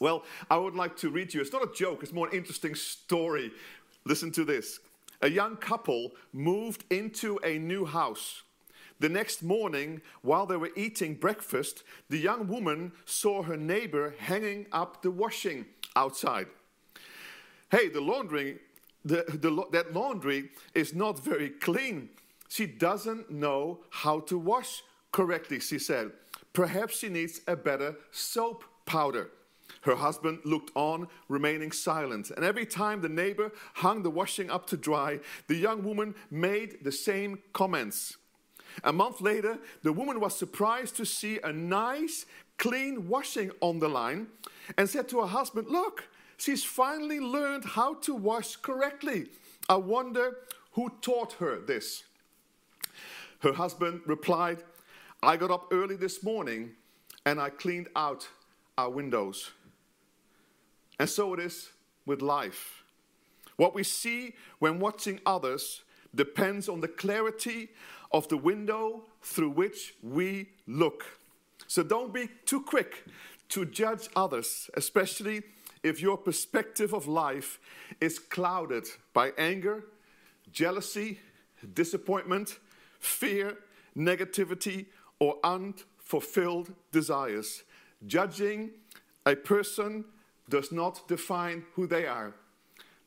[0.00, 1.40] Well, I would like to read you.
[1.40, 3.50] It's not a joke, it's more an interesting story.
[4.04, 4.78] Listen to this.
[5.22, 8.42] A young couple moved into a new house.
[8.98, 14.66] The next morning, while they were eating breakfast, the young woman saw her neighbor hanging
[14.72, 16.46] up the washing outside.
[17.70, 18.58] Hey, the laundry,
[19.04, 22.10] the, the, that laundry is not very clean.
[22.48, 24.82] She doesn't know how to wash
[25.12, 26.12] correctly, she said.
[26.52, 29.30] Perhaps she needs a better soap powder.
[29.86, 32.32] Her husband looked on, remaining silent.
[32.32, 36.82] And every time the neighbor hung the washing up to dry, the young woman made
[36.82, 38.16] the same comments.
[38.82, 42.26] A month later, the woman was surprised to see a nice,
[42.58, 44.26] clean washing on the line
[44.76, 49.28] and said to her husband, Look, she's finally learned how to wash correctly.
[49.68, 50.38] I wonder
[50.72, 52.02] who taught her this.
[53.38, 54.64] Her husband replied,
[55.22, 56.72] I got up early this morning
[57.24, 58.26] and I cleaned out
[58.76, 59.52] our windows.
[60.98, 61.70] And so it is
[62.04, 62.84] with life.
[63.56, 65.82] What we see when watching others
[66.14, 67.68] depends on the clarity
[68.12, 71.04] of the window through which we look.
[71.66, 73.04] So don't be too quick
[73.50, 75.42] to judge others, especially
[75.82, 77.60] if your perspective of life
[78.00, 79.84] is clouded by anger,
[80.52, 81.18] jealousy,
[81.74, 82.58] disappointment,
[82.98, 83.56] fear,
[83.96, 84.86] negativity,
[85.18, 87.62] or unfulfilled desires.
[88.06, 88.70] Judging
[89.24, 90.04] a person
[90.48, 92.34] does not define who they are,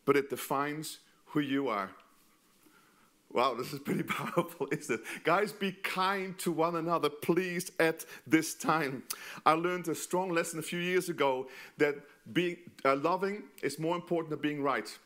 [0.06, 1.92] but it defines who you are.
[3.32, 5.24] Wow, this is pretty powerful, isn't it?
[5.24, 9.04] Guys, be kind to one another, please, at this time.
[9.46, 11.96] I learned a strong lesson a few years ago that
[12.34, 14.98] being uh, loving is more important than being right.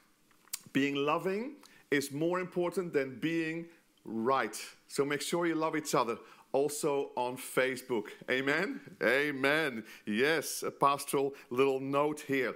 [0.72, 1.56] Being loving
[1.92, 3.66] is more important than being
[4.06, 4.60] right.
[4.88, 6.18] So make sure you love each other
[6.54, 8.08] also on Facebook.
[8.32, 8.80] Amen?
[9.04, 9.84] Amen.
[10.06, 12.56] Yes, a pastoral little note here.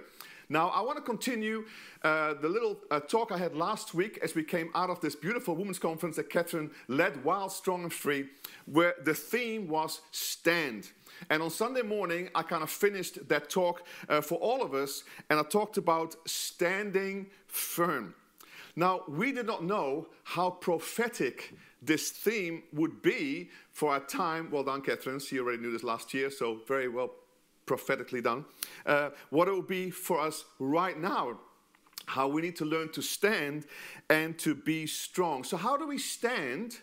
[0.50, 1.66] Now, I want to continue
[2.02, 5.14] uh, the little uh, talk I had last week as we came out of this
[5.14, 8.28] beautiful women's conference that Catherine led, Wild, Strong, and Free,
[8.64, 10.88] where the theme was stand.
[11.28, 15.04] And on Sunday morning, I kind of finished that talk uh, for all of us,
[15.28, 18.14] and I talked about standing firm.
[18.74, 24.50] Now, we did not know how prophetic this theme would be for a time.
[24.50, 25.20] Well done, Catherine.
[25.20, 27.12] She already knew this last year, so very well
[27.66, 28.44] prophetically done.
[28.84, 31.38] Uh, what it will be for us right now.
[32.06, 33.66] How we need to learn to stand
[34.08, 35.44] and to be strong.
[35.44, 36.78] So, how do we stand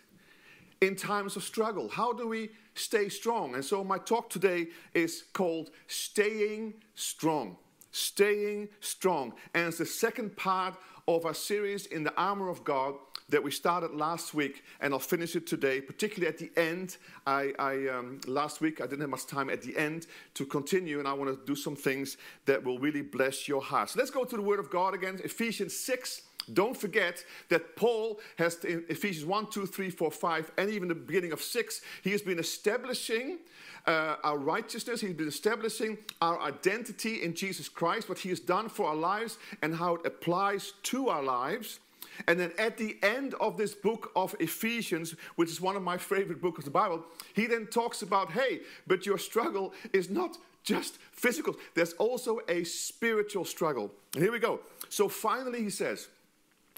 [0.81, 1.89] in times of struggle?
[1.89, 3.55] How do we stay strong?
[3.55, 7.57] And so, my talk today is called Staying Strong.
[7.91, 9.33] Staying Strong.
[9.55, 10.75] And it's the second part
[11.07, 12.93] of our series in the armor of God
[13.29, 16.97] that we started last week, and I'll finish it today, particularly at the end.
[17.25, 20.99] I, I um, last week I didn't have much time at the end to continue,
[20.99, 23.89] and I want to do some things that will really bless your heart.
[23.89, 26.21] So let's go to the Word of God again, Ephesians 6.
[26.53, 30.93] Don't forget that Paul has in Ephesians 1, 2, 3, 4, 5, and even the
[30.95, 33.39] beginning of 6, he has been establishing
[33.87, 35.01] uh, our righteousness.
[35.01, 39.39] He's been establishing our identity in Jesus Christ, what he has done for our lives,
[39.63, 41.79] and how it applies to our lives.
[42.27, 45.97] And then at the end of this book of Ephesians, which is one of my
[45.97, 47.03] favorite books of the Bible,
[47.33, 52.63] he then talks about hey, but your struggle is not just physical, there's also a
[52.63, 53.91] spiritual struggle.
[54.13, 54.61] And here we go.
[54.89, 56.07] So finally, he says,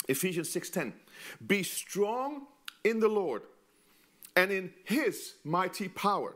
[0.07, 0.93] Ephesians 6:10,
[1.45, 2.47] be strong
[2.83, 3.43] in the Lord
[4.35, 6.35] and in his mighty power.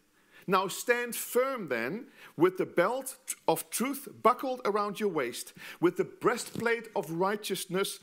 [0.47, 2.07] Now stand firm then,
[2.37, 7.99] with the belt of truth buckled around your waist, with the breastplate of righteousness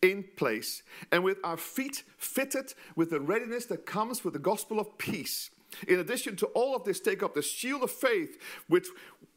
[0.00, 4.80] in place, and with our feet fitted with the readiness that comes with the gospel
[4.80, 5.50] of peace.
[5.88, 8.88] In addition to all of this, take up the shield of faith, which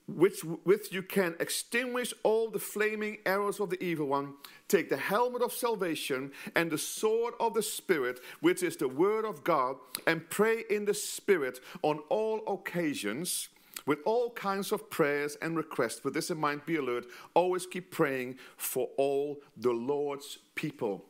[0.08, 4.34] which with you can extinguish all the flaming arrows of the evil one.
[4.68, 9.26] Take the helmet of salvation and the sword of the Spirit, which is the word
[9.26, 13.50] of God, and pray in the Spirit on all occasions
[13.86, 16.04] with all kinds of prayers and requests.
[16.04, 17.06] With this in mind, be alert.
[17.34, 21.06] Always keep praying for all the Lord's people.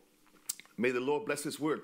[0.78, 1.82] May the Lord bless His word.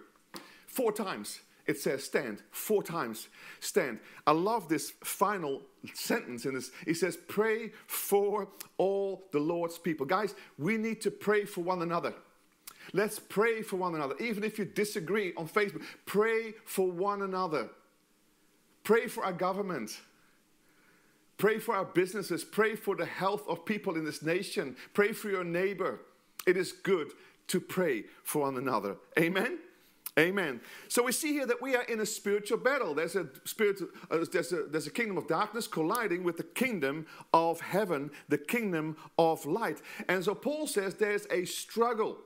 [0.68, 3.28] Four times it says stand four times.
[3.60, 4.00] Stand.
[4.26, 5.62] I love this final
[5.94, 6.72] sentence in this.
[6.86, 8.48] It says, pray for
[8.78, 10.06] all the Lord's people.
[10.06, 12.14] Guys, we need to pray for one another.
[12.94, 14.16] Let's pray for one another.
[14.20, 17.70] Even if you disagree on Facebook, pray for one another.
[18.84, 20.00] Pray for our government.
[21.38, 22.44] Pray for our businesses.
[22.44, 24.76] Pray for the health of people in this nation.
[24.94, 26.00] Pray for your neighbor.
[26.46, 27.12] It is good
[27.48, 28.98] to pray for one another.
[29.18, 29.60] Amen.
[30.20, 30.60] Amen.
[30.90, 32.94] So we see here that we are in a spiritual battle.
[32.94, 37.06] There's a spiritual, uh, there's, a, there's a kingdom of darkness colliding with the kingdom
[37.34, 39.82] of heaven, the kingdom of light.
[40.10, 42.18] And so Paul says there's a struggle.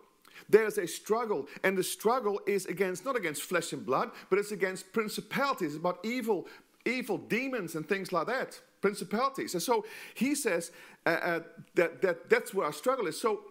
[0.49, 4.51] There's a struggle, and the struggle is against not against flesh and blood, but it's
[4.51, 6.47] against principalities, it's about evil,
[6.85, 8.59] evil demons and things like that.
[8.81, 9.53] Principalities.
[9.53, 10.71] And so he says
[11.05, 11.39] uh, uh,
[11.75, 13.19] that, that that's where our struggle is.
[13.19, 13.41] So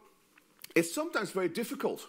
[0.74, 2.06] it's sometimes very difficult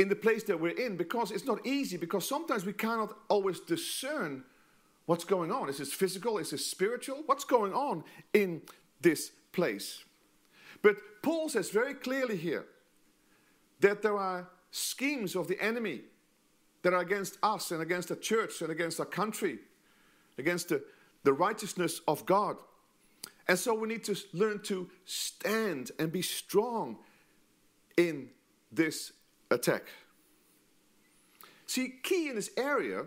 [0.00, 3.60] in the place that we're in because it's not easy, because sometimes we cannot always
[3.60, 4.42] discern
[5.04, 5.68] what's going on.
[5.68, 6.38] Is this physical?
[6.38, 7.22] Is this spiritual?
[7.26, 8.62] What's going on in
[9.02, 10.02] this place?
[10.80, 12.64] But Paul says very clearly here
[13.80, 16.00] that there are schemes of the enemy
[16.80, 19.58] that are against us and against the church and against our country,
[20.38, 20.82] against the,
[21.24, 22.56] the righteousness of God.
[23.48, 26.96] And so we need to learn to stand and be strong
[27.98, 28.30] in
[28.72, 29.12] this
[29.50, 29.84] attack.
[31.66, 33.06] See, key in this area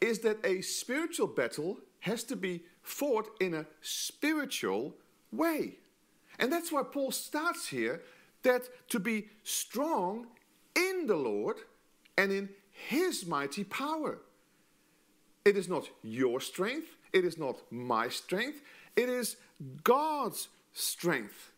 [0.00, 4.94] is that a spiritual battle has to be fought in a spiritual
[5.32, 5.76] way.
[6.38, 8.02] And that's why Paul starts here
[8.42, 10.26] that to be strong
[10.74, 11.58] in the Lord
[12.16, 14.18] and in his mighty power.
[15.44, 18.62] It is not your strength, it is not my strength,
[18.96, 19.36] it is
[19.84, 21.49] God's strength.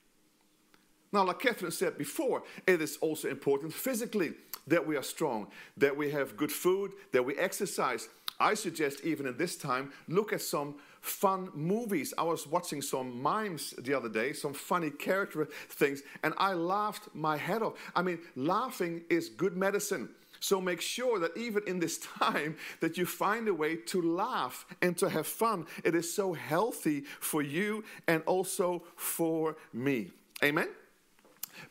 [1.13, 4.33] Now, like Catherine said before, it is also important physically
[4.67, 8.09] that we are strong, that we have good food, that we exercise.
[8.41, 12.15] I suggest, even in this time, look at some fun movies.
[12.17, 17.09] I was watching some mimes the other day, some funny character things, and I laughed
[17.15, 17.75] my head off.
[17.95, 20.09] I mean, laughing is good medicine.
[20.41, 24.67] So make sure that even in this time that you find a way to laugh
[24.81, 25.67] and to have fun.
[25.85, 30.11] It is so healthy for you and also for me.
[30.43, 30.69] Amen.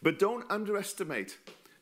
[0.02, 1.38] But don't underestimate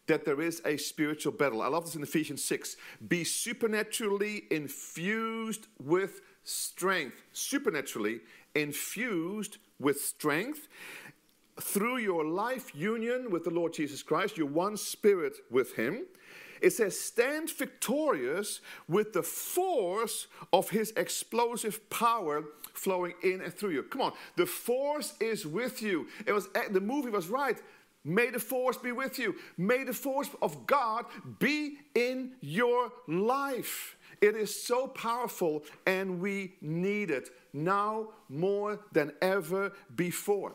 [0.07, 1.61] that there is a spiritual battle.
[1.61, 2.75] I love this in Ephesians 6.
[3.07, 7.21] Be supernaturally infused with strength.
[7.31, 8.21] Supernaturally
[8.55, 10.67] infused with strength
[11.61, 16.05] through your life union with the Lord Jesus Christ, your one spirit with Him.
[16.61, 23.71] It says, stand victorious with the force of His explosive power flowing in and through
[23.71, 23.83] you.
[23.83, 26.07] Come on, the force is with you.
[26.25, 27.57] It was the movie was right.
[28.03, 29.35] May the force be with you.
[29.57, 31.05] May the force of God
[31.39, 33.97] be in your life.
[34.21, 40.53] It is so powerful and we need it now more than ever before.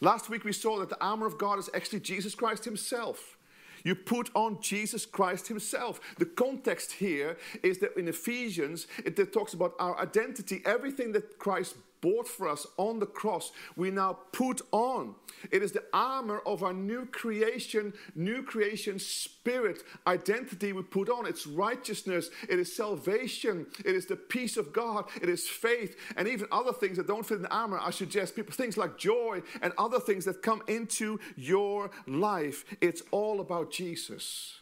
[0.00, 3.36] Last week we saw that the armor of God is actually Jesus Christ Himself.
[3.84, 6.00] You put on Jesus Christ Himself.
[6.18, 11.76] The context here is that in Ephesians, it, talks about our identity, everything that Christ
[12.00, 15.14] bought for us on the cross, we now put on.
[15.50, 21.26] It is the armor of our new creation, new creation spirit identity we put on.
[21.26, 26.28] It's righteousness, it is salvation, it is the peace of God, it is faith, and
[26.28, 27.78] even other things that don't fit in the armor.
[27.78, 32.64] I suggest people things like joy and other things that come into your life.
[32.80, 34.58] It's all about Jesus.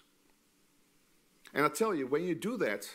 [1.55, 2.89] And I tell you, when you do that,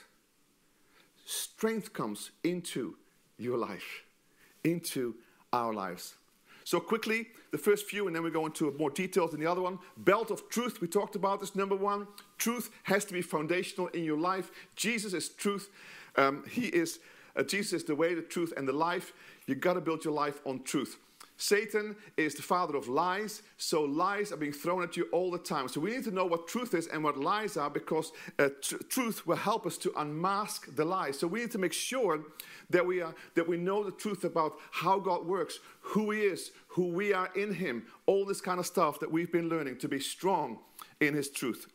[1.26, 2.96] strength comes into
[3.38, 4.04] your life
[4.64, 5.16] into
[5.52, 6.16] our lives.
[6.66, 9.62] So, quickly, the first few, and then we go into more details in the other
[9.62, 9.80] one.
[9.98, 11.56] Belt of truth, we talked about this.
[11.56, 14.52] Number one, truth has to be foundational in your life.
[14.76, 15.70] Jesus is truth.
[16.16, 17.00] Um, he is,
[17.36, 19.14] uh, Jesus is the way, the truth, and the life.
[19.46, 20.98] You got to build your life on truth.
[21.38, 25.40] Satan is the father of lies, so lies are being thrown at you all the
[25.40, 25.68] time.
[25.68, 28.78] So we need to know what truth is and what lies are because uh, tr-
[28.90, 31.20] truth will help us to unmask the lies.
[31.20, 32.22] So we need to make sure
[32.70, 36.52] that we, are, that we know the truth about how God works, who He is,
[36.68, 39.88] who we are in Him, all this kind of stuff that we've been learning to
[39.88, 40.60] be strong
[41.00, 41.68] in His truth.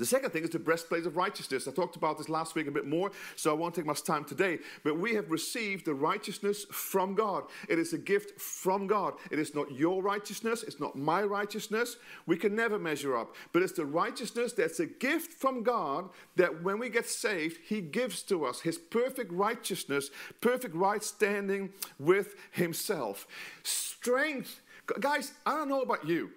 [0.00, 1.68] The second thing is the breastplate of righteousness.
[1.68, 4.24] I talked about this last week a bit more, so I won't take much time
[4.24, 4.58] today.
[4.82, 7.44] But we have received the righteousness from God.
[7.68, 9.12] It is a gift from God.
[9.30, 11.98] It is not your righteousness, it's not my righteousness.
[12.24, 13.36] We can never measure up.
[13.52, 17.82] But it's the righteousness that's a gift from God that when we get saved, He
[17.82, 20.08] gives to us His perfect righteousness,
[20.40, 23.26] perfect right standing with Himself.
[23.64, 24.62] Strength.
[24.98, 26.30] Guys, I don't know about you.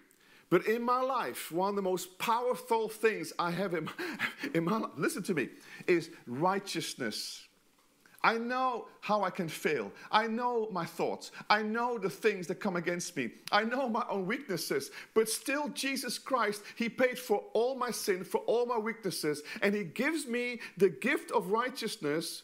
[0.54, 3.92] But in my life, one of the most powerful things I have in my,
[4.54, 5.50] in my life, listen to me,
[5.88, 7.48] is righteousness.
[8.22, 9.92] I know how I can fail.
[10.12, 11.32] I know my thoughts.
[11.50, 13.32] I know the things that come against me.
[13.52, 14.92] I know my own weaknesses.
[15.16, 19.74] But still, Jesus Christ, He paid for all my sin, for all my weaknesses, and
[19.74, 22.44] He gives me the gift of righteousness,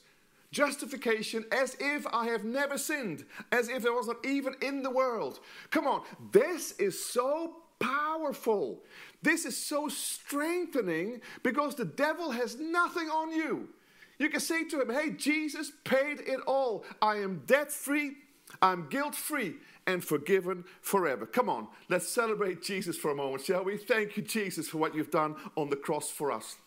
[0.51, 4.89] justification, as if I have never sinned, as if I was not even in the
[4.89, 5.42] world.
[5.70, 6.01] Come on,
[6.32, 8.83] this is so powerful.
[9.21, 13.69] This is so strengthening because the devil has nothing on you.
[14.17, 16.83] You can say to him, Hey, Jesus paid it all.
[17.01, 18.17] I am debt free,
[18.62, 19.55] I'm guilt free,
[19.88, 21.25] and forgiven forever.
[21.25, 23.77] Come on, let's celebrate Jesus for a moment, shall we?
[23.77, 26.57] Thank you, Jesus, for what you've done on the cross for us.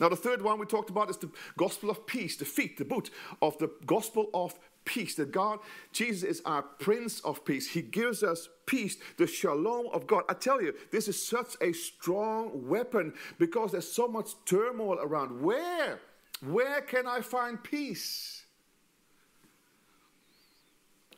[0.00, 2.84] Now, the third one we talked about is the gospel of peace, the feet, the
[2.84, 3.10] boot
[3.42, 4.54] of the gospel of
[4.88, 5.14] peace.
[5.16, 5.58] That God,
[5.92, 7.68] Jesus is our Prince of Peace.
[7.68, 10.24] He gives us peace, the shalom of God.
[10.28, 15.42] I tell you, this is such a strong weapon because there's so much turmoil around.
[15.42, 16.00] Where?
[16.40, 18.44] Where can I find peace?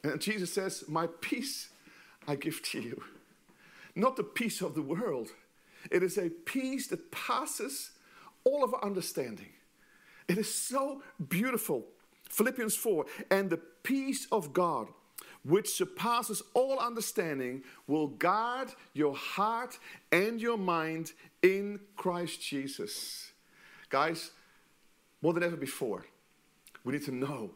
[0.02, 1.68] And Jesus says, My peace
[2.26, 3.02] I give to you.
[3.94, 5.28] Not the peace of the world,
[5.90, 7.92] it is a peace that passes
[8.44, 9.48] all of our understanding.
[10.28, 11.86] It is so beautiful.
[12.30, 14.88] Philippians 4 and the peace of God,
[15.44, 19.78] which surpasses all understanding, will guard your heart
[20.12, 23.32] and your mind in Christ Jesus.
[23.88, 24.30] Guys,
[25.20, 26.06] more than ever before,
[26.84, 27.50] we need to know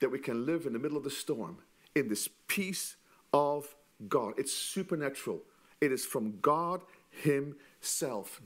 [0.00, 1.58] that we can live in the middle of the storm
[1.94, 2.96] in this peace
[3.32, 3.74] of
[4.08, 4.34] God.
[4.38, 5.42] It's supernatural,
[5.80, 7.56] it is from God Himself.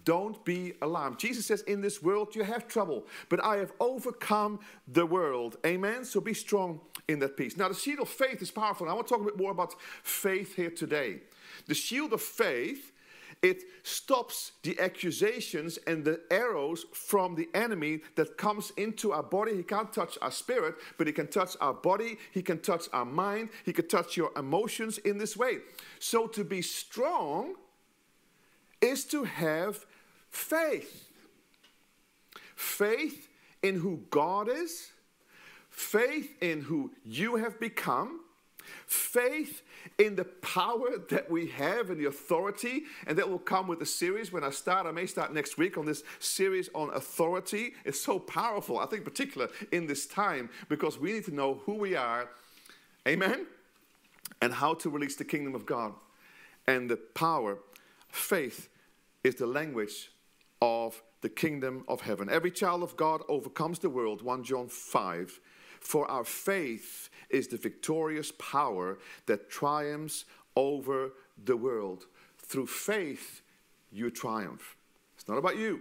[0.05, 1.19] Don't be alarmed.
[1.19, 5.57] Jesus says, In this world you have trouble, but I have overcome the world.
[5.65, 6.05] Amen.
[6.05, 7.57] So be strong in that peace.
[7.57, 8.89] Now, the shield of faith is powerful.
[8.89, 11.21] I want to talk a bit more about faith here today.
[11.67, 12.93] The shield of faith
[13.41, 19.57] it stops the accusations and the arrows from the enemy that comes into our body.
[19.57, 23.05] He can't touch our spirit, but he can touch our body, he can touch our
[23.05, 25.59] mind, he can touch your emotions in this way.
[25.99, 27.55] So to be strong
[28.83, 29.87] is to have
[30.31, 31.09] faith.
[32.57, 33.29] Faith
[33.63, 34.91] in who God is,
[35.71, 38.21] faith in who you have become,
[38.87, 39.63] faith
[39.99, 43.87] in the power that we have and the authority, and that will come with the
[43.87, 44.87] series when I start.
[44.87, 47.75] I may start next week on this series on authority.
[47.85, 51.75] It's so powerful, I think, particular in this time, because we need to know who
[51.75, 52.29] we are,
[53.07, 53.47] amen,
[54.41, 55.95] and how to release the kingdom of God.
[56.67, 57.59] And the power,
[58.09, 58.69] faith,
[59.25, 60.11] is the language
[60.61, 62.29] of the kingdom of heaven.
[62.29, 65.41] Every child of God overcomes the world, 1 John 5.
[65.81, 70.25] For our faith is the victorious power that triumphs
[70.55, 71.13] over
[71.45, 72.07] the world.
[72.39, 73.43] Through faith,
[73.91, 74.77] you triumph.
[75.17, 75.81] It's not about you,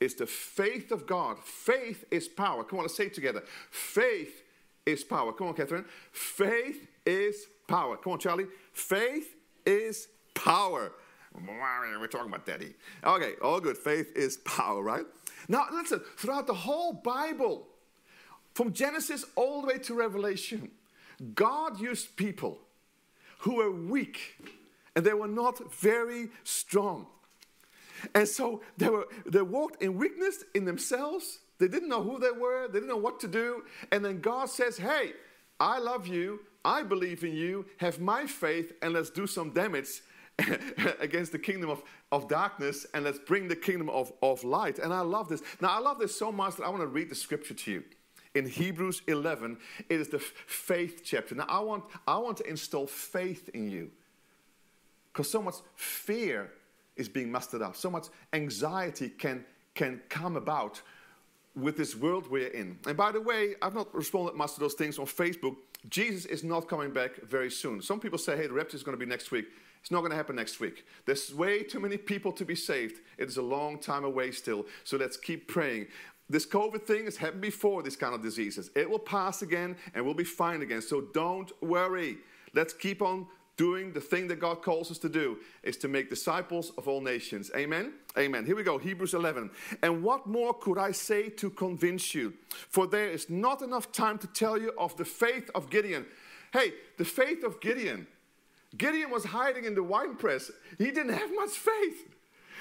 [0.00, 1.38] it's the faith of God.
[1.38, 2.64] Faith is power.
[2.64, 3.42] Come on, let's say it together.
[3.70, 4.42] Faith
[4.86, 5.32] is power.
[5.32, 5.84] Come on, Catherine.
[6.10, 7.96] Faith is power.
[7.96, 8.46] Come on, Charlie.
[8.72, 9.36] Faith
[9.66, 10.92] is power.
[11.34, 12.74] We're talking about daddy.
[13.04, 13.76] Okay, all good.
[13.76, 15.04] Faith is power, right?
[15.48, 17.66] Now, listen, throughout the whole Bible,
[18.54, 20.70] from Genesis all the way to Revelation,
[21.34, 22.58] God used people
[23.40, 24.38] who were weak
[24.96, 27.06] and they were not very strong.
[28.14, 31.40] And so they, were, they walked in weakness in themselves.
[31.58, 33.64] They didn't know who they were, they didn't know what to do.
[33.92, 35.12] And then God says, Hey,
[35.58, 40.00] I love you, I believe in you, have my faith, and let's do some damage
[41.00, 41.82] against the kingdom of,
[42.12, 44.78] of darkness and let's bring the kingdom of, of light.
[44.78, 45.42] And I love this.
[45.60, 47.84] Now, I love this so much that I want to read the scripture to you
[48.34, 49.58] in Hebrews 11.
[49.88, 51.34] It is the faith chapter.
[51.34, 53.90] Now, I want, I want to install faith in you
[55.12, 56.50] because so much fear
[56.96, 59.44] is being mustered up, so much anxiety can,
[59.74, 60.80] can come about
[61.56, 62.78] with this world we're in.
[62.86, 65.56] And by the way, I've not responded much to those things on Facebook.
[65.88, 67.82] Jesus is not coming back very soon.
[67.82, 69.46] Some people say, hey, the rapture is going to be next week.
[69.80, 70.84] It's not going to happen next week.
[71.06, 73.00] There's way too many people to be saved.
[73.18, 74.66] It is a long time away still.
[74.84, 75.86] So let's keep praying.
[76.28, 78.70] This COVID thing has happened before, these kind of diseases.
[78.76, 80.82] It will pass again and we'll be fine again.
[80.82, 82.18] So don't worry.
[82.54, 86.08] Let's keep on doing the thing that God calls us to do is to make
[86.08, 87.50] disciples of all nations.
[87.54, 87.92] Amen.
[88.16, 88.46] Amen.
[88.46, 88.78] Here we go.
[88.78, 89.50] Hebrews 11.
[89.82, 92.32] And what more could I say to convince you?
[92.68, 96.06] For there is not enough time to tell you of the faith of Gideon.
[96.52, 98.06] Hey, the faith of Gideon.
[98.76, 100.50] Gideon was hiding in the winepress.
[100.78, 102.08] He didn't have much faith.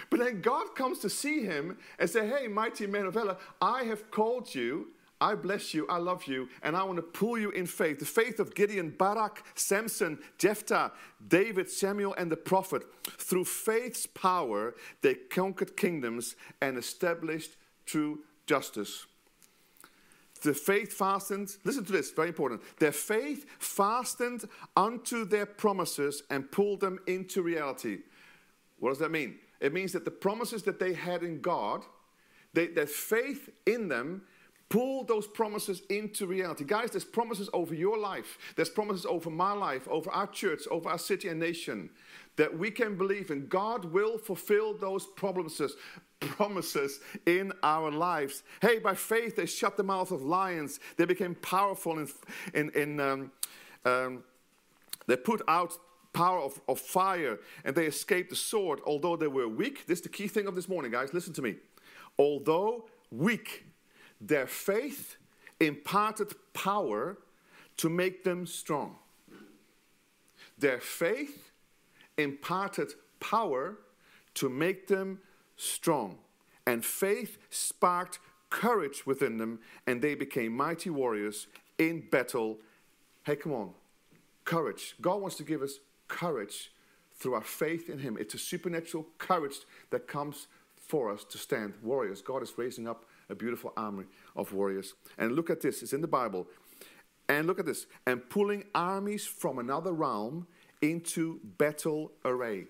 [0.09, 3.83] But then God comes to see him and say, Hey, mighty man of valor, I
[3.83, 4.87] have called you.
[5.21, 7.99] I bless you, I love you, and I want to pull you in faith.
[7.99, 10.93] The faith of Gideon, Barak, Samson, Jephthah,
[11.27, 12.83] David, Samuel, and the prophet.
[13.03, 19.07] Through faith's power, they conquered kingdoms and established true justice.
[20.41, 22.61] The faith fastened, listen to this, very important.
[22.79, 27.99] Their faith fastened unto their promises and pulled them into reality.
[28.79, 29.39] What does that mean?
[29.59, 31.83] It means that the promises that they had in God,
[32.53, 34.23] they, their faith in them
[34.69, 36.63] pull those promises into reality.
[36.63, 40.89] Guys, there's promises over your life, there's promises over my life, over our church, over
[40.89, 41.89] our city and nation
[42.35, 43.47] that we can believe in.
[43.47, 45.75] God will fulfill those promises.
[46.21, 48.43] Promises in our lives.
[48.61, 50.81] Hey, by faith they shut the mouth of lions.
[50.97, 52.09] They became powerful in,
[52.53, 53.31] in, in um,
[53.85, 54.23] um,
[55.07, 55.73] they put out
[56.11, 59.85] power of, of fire and they escaped the sword, although they were weak.
[59.87, 61.13] This is the key thing of this morning, guys.
[61.13, 61.55] Listen to me.
[62.17, 63.65] Although weak,
[64.21, 65.17] their faith
[65.59, 67.17] imparted power
[67.77, 68.95] to make them strong.
[70.57, 71.51] Their faith
[72.17, 73.77] imparted power
[74.35, 75.19] to make them
[75.55, 76.17] strong.
[76.65, 81.47] And faith sparked courage within them, and they became mighty warriors
[81.77, 82.57] in battle.
[83.23, 83.71] Hey, come on.
[84.43, 84.95] Courage.
[84.99, 86.71] God wants to give us courage
[87.15, 88.17] through our faith in Him.
[88.19, 89.57] It's a supernatural courage
[89.91, 90.47] that comes
[90.77, 92.21] for us to stand warriors.
[92.21, 94.05] God is raising up a beautiful army
[94.35, 94.93] of warriors.
[95.17, 96.47] And look at this, it's in the Bible.
[97.27, 100.47] And look at this, and pulling armies from another realm
[100.81, 102.65] into battle array.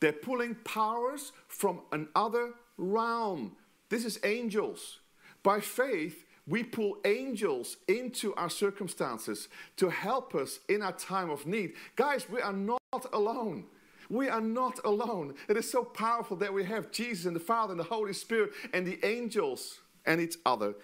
[0.00, 3.56] They're pulling powers from another realm.
[3.90, 5.00] This is angels.
[5.42, 11.46] By faith, we pull angels into our circumstances to help us in our time of
[11.46, 11.74] need.
[11.96, 12.80] Guys, we are not
[13.12, 13.66] alone.
[14.08, 15.34] We are not alone.
[15.48, 18.50] It is so powerful that we have Jesus and the Father and the Holy Spirit
[18.72, 20.74] and the angels and each other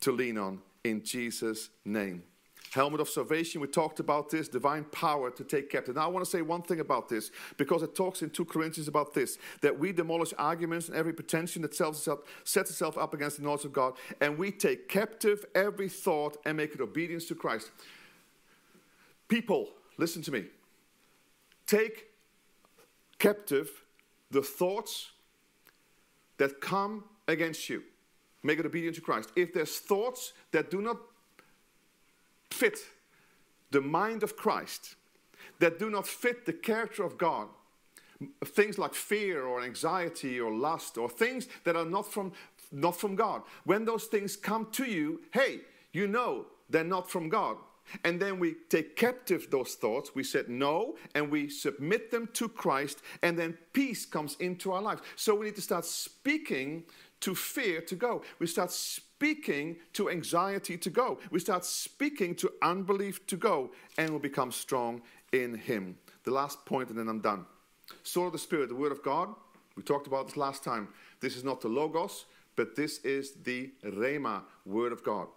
[0.00, 2.24] to lean on in Jesus' name.
[2.72, 5.96] Helmet of salvation, we talked about this, divine power to take captive.
[5.96, 8.88] Now, I want to say one thing about this because it talks in 2 Corinthians
[8.88, 13.42] about this that we demolish arguments and every pretension that sets itself up against the
[13.42, 13.92] knowledge of God,
[14.22, 17.70] and we take captive every thought and make it obedience to Christ.
[19.28, 20.46] People, listen to me.
[21.66, 22.06] Take
[23.18, 23.84] captive
[24.30, 25.10] the thoughts
[26.38, 27.82] that come against you.
[28.42, 29.30] Make it obedient to Christ.
[29.36, 30.98] If there's thoughts that do not
[32.50, 32.78] fit
[33.70, 34.96] the mind of Christ,
[35.58, 37.48] that do not fit the character of God,
[38.44, 42.32] things like fear or anxiety or lust or things that are not from
[42.72, 43.42] not from God.
[43.64, 45.60] When those things come to you, hey,
[45.92, 47.58] you know they're not from God.
[48.04, 50.14] And then we take captive those thoughts.
[50.14, 54.80] We said no, and we submit them to Christ, and then peace comes into our
[54.80, 55.02] lives.
[55.16, 56.84] So we need to start speaking
[57.22, 58.22] to fear to go.
[58.38, 61.18] We start speaking to anxiety to go.
[61.30, 65.96] We start speaking to unbelief to go, and we become strong in Him.
[66.24, 67.46] The last point, and then I'm done.
[68.02, 69.34] Sword of the Spirit, the Word of God.
[69.76, 70.88] We talked about this last time.
[71.20, 75.28] This is not the Logos, but this is the Rhema, Word of God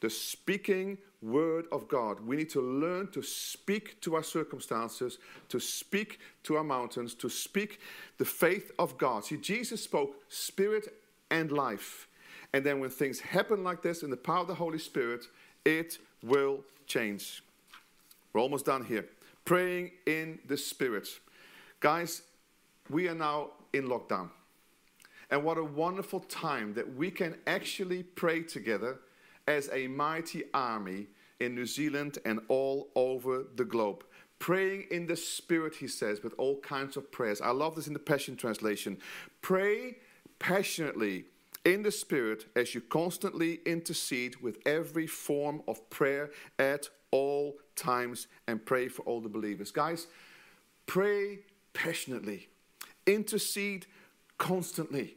[0.00, 2.20] the speaking word of God.
[2.20, 7.28] We need to learn to speak to our circumstances, to speak to our mountains, to
[7.28, 7.80] speak
[8.18, 9.24] the faith of God.
[9.24, 10.92] See, Jesus spoke spirit
[11.30, 12.08] and life.
[12.52, 15.26] And then when things happen like this in the power of the Holy Spirit,
[15.64, 17.42] it will change.
[18.32, 19.06] We're almost done here.
[19.44, 21.08] Praying in the Spirit.
[21.80, 22.22] Guys,
[22.90, 24.30] we are now in lockdown.
[25.30, 28.98] And what a wonderful time that we can actually pray together
[29.48, 31.06] as a mighty army
[31.40, 34.04] in New Zealand and all over the globe.
[34.38, 37.40] Praying in the Spirit, he says, with all kinds of prayers.
[37.40, 38.98] I love this in the Passion Translation.
[39.40, 39.96] Pray
[40.38, 41.24] passionately
[41.64, 48.26] in the Spirit as you constantly intercede with every form of prayer at all times
[48.46, 49.70] and pray for all the believers.
[49.70, 50.06] Guys,
[50.86, 51.40] pray
[51.72, 52.48] passionately,
[53.06, 53.86] intercede
[54.38, 55.16] constantly,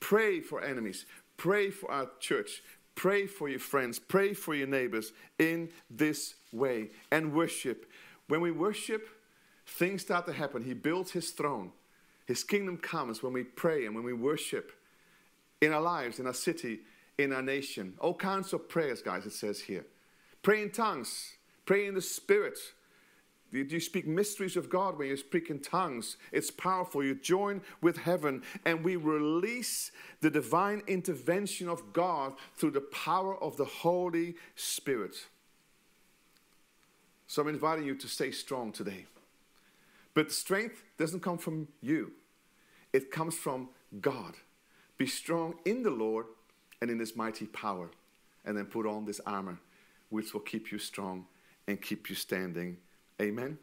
[0.00, 2.62] pray for enemies, pray for our church,
[3.00, 7.90] Pray for your friends, pray for your neighbors in this way and worship.
[8.28, 9.08] When we worship,
[9.66, 10.64] things start to happen.
[10.64, 11.72] He builds his throne.
[12.30, 14.70] His kingdom comes when we pray and when we worship
[15.60, 16.78] in our lives, in our city,
[17.18, 17.94] in our nation.
[17.98, 19.84] All kinds of prayers, guys, it says here.
[20.40, 21.32] Pray in tongues,
[21.66, 22.56] pray in the spirit,
[23.50, 26.18] you speak mysteries of God when you speak in tongues.
[26.30, 27.02] It's powerful.
[27.02, 29.90] You join with heaven, and we release
[30.20, 35.16] the divine intervention of God through the power of the Holy Spirit.
[37.26, 39.06] So I'm inviting you to stay strong today.
[40.14, 42.12] But strength doesn't come from you,
[42.92, 43.68] it comes from
[44.00, 44.34] God.
[44.98, 46.26] Be strong in the Lord
[46.80, 47.90] and in His mighty power.
[48.44, 49.58] and then put on this armor,
[50.08, 51.26] which will keep you strong
[51.68, 52.78] and keep you standing.
[53.20, 53.58] Amen.